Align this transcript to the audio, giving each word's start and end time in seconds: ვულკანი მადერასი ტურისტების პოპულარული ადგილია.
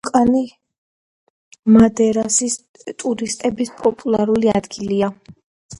ვულკანი 0.05 0.39
მადერასი 1.75 2.49
ტურისტების 3.05 3.75
პოპულარული 3.85 4.55
ადგილია. 4.61 5.15